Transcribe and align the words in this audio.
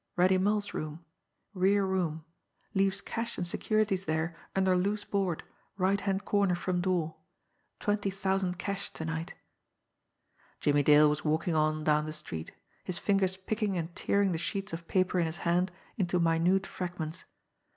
Reddy 0.15 0.39
Mull's 0.39 0.73
room... 0.73 1.05
rear 1.53 1.85
room... 1.85 2.25
leaves 2.73 3.01
cash 3.01 3.37
and 3.37 3.45
securities 3.45 4.05
there 4.05 4.35
under 4.55 4.75
loose 4.75 5.03
board, 5.05 5.43
right 5.77 6.01
hand 6.01 6.25
corner 6.25 6.55
from 6.55 6.81
door... 6.81 7.17
twenty 7.79 8.09
thousand 8.09 8.57
cash 8.57 8.89
to 8.93 9.05
night...." 9.05 9.35
Jimmie 10.59 10.81
Dale 10.81 11.07
was 11.07 11.23
walking 11.23 11.53
on 11.53 11.83
down 11.83 12.07
the 12.07 12.13
street, 12.13 12.51
his 12.83 12.97
fingers 12.97 13.37
picking 13.37 13.77
and 13.77 13.95
tearing 13.95 14.31
the 14.31 14.39
sheets 14.39 14.73
of 14.73 14.87
paper 14.87 15.19
in 15.19 15.27
his 15.27 15.37
hand 15.45 15.71
into 15.97 16.19
minute 16.19 16.65
fragments. 16.65 17.25